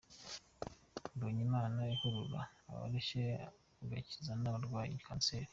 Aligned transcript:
Mbonye 1.15 1.41
Imana 1.47 1.77
iruhura 1.93 2.41
abarushye, 2.71 3.25
igakiza 3.83 4.31
n’abarwaye 4.41 4.93
Cancer. 5.05 5.43